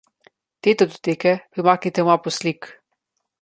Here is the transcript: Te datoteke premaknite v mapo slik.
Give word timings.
Te 0.67 0.71
datoteke 0.81 1.33
premaknite 1.57 2.07
v 2.07 2.09
mapo 2.09 2.35
slik. 2.39 2.73